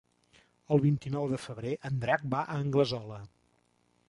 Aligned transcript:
El 0.75 0.81
vint-i-nou 0.85 1.27
de 1.33 1.39
febrer 1.43 1.75
en 1.91 2.01
Drac 2.07 2.27
va 2.35 2.43
a 2.47 2.59
Anglesola. 2.63 3.23